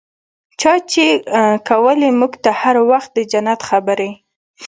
چا 0.59 0.73
چې 0.91 1.05
کولې 1.69 2.09
موږ 2.19 2.33
ته 2.43 2.51
هر 2.61 2.75
وخت 2.91 3.09
د 3.13 3.19
جنت 3.31 3.59
خبرې. 3.69 4.09